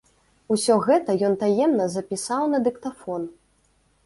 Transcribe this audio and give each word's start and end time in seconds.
Усё 0.53 0.77
гэта 0.87 1.15
ён 1.29 1.37
таемна 1.43 1.85
запісаў 1.97 2.43
на 2.55 2.63
дыктафон. 2.71 3.21